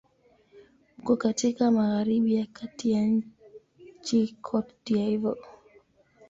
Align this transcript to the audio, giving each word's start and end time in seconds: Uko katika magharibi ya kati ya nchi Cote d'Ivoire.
Uko 0.99 1.17
katika 1.17 1.71
magharibi 1.71 2.35
ya 2.35 2.45
kati 2.45 2.91
ya 2.91 3.01
nchi 3.97 4.27
Cote 4.41 4.75
d'Ivoire. 4.85 5.41